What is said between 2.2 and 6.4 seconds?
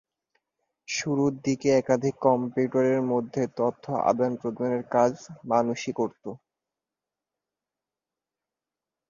কম্পিউটারের মধ্যে তথ্য আদানপ্রদানের কাজ মানুষই করত।